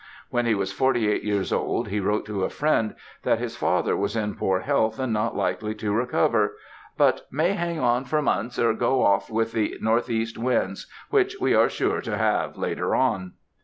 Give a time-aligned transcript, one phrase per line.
[0.31, 3.95] When he was forty eight years old he wrote to a friend that his father
[3.95, 6.57] was in poor health and not likely to recover;
[6.97, 10.01] "but may hang on for months or go off with the N.
[10.09, 10.25] E.
[10.37, 13.33] winds which we are sure to have later on."